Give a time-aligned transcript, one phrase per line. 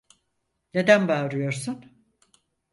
[0.73, 1.85] Neden bağırıyorsun?